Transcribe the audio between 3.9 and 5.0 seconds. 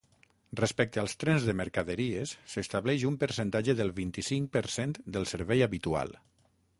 vint-i-cinc per cent